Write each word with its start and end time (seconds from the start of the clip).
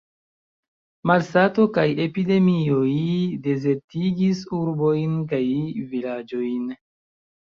Malsato 1.09 1.65
kaj 1.73 1.83
epidemioj 2.05 2.87
dezertigis 3.47 4.41
urbojn 4.61 5.13
kaj 5.35 5.43
vilaĝojn. 5.93 6.65